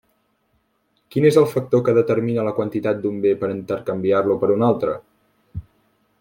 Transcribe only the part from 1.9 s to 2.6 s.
determina la